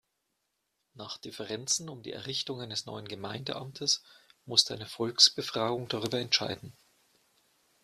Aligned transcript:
Nach 0.95 1.19
Differenzen 1.19 1.87
um 1.87 2.01
die 2.01 2.11
Errichtung 2.11 2.59
eines 2.59 2.87
neuen 2.87 3.07
Gemeindeamtes 3.07 4.01
musste 4.47 4.73
eine 4.73 4.87
Volksbefragung 4.87 5.89
darüber 5.89 6.17
entscheiden. 6.17 6.73